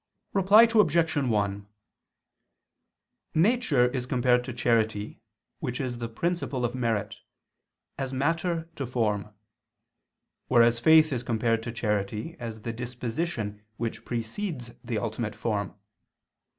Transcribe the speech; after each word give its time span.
Reply 0.33 0.63
Obj. 0.63 1.15
1: 1.15 1.67
Nature 3.35 3.85
is 3.89 4.07
compared 4.07 4.43
to 4.45 4.51
charity 4.51 5.21
which 5.59 5.79
is 5.79 5.99
the 5.99 6.09
principle 6.09 6.65
of 6.65 6.73
merit, 6.73 7.19
as 7.99 8.11
matter 8.11 8.67
to 8.77 8.87
form: 8.87 9.31
whereas 10.47 10.79
faith 10.79 11.13
is 11.13 11.21
compared 11.21 11.61
to 11.61 11.71
charity 11.71 12.35
as 12.39 12.63
the 12.63 12.73
disposition 12.73 13.61
which 13.77 14.03
precedes 14.03 14.71
the 14.83 14.97
ultimate 14.97 15.35
form. 15.35 15.75